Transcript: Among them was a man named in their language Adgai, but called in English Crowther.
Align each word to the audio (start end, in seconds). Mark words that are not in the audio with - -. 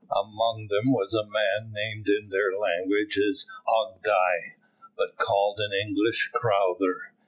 Among 0.17 0.67
them 0.67 0.91
was 0.93 1.13
a 1.13 1.27
man 1.27 1.71
named 1.73 2.07
in 2.09 2.29
their 2.29 2.57
language 2.57 3.19
Adgai, 3.67 4.55
but 4.97 5.15
called 5.17 5.59
in 5.59 5.71
English 5.89 6.31
Crowther. 6.33 7.11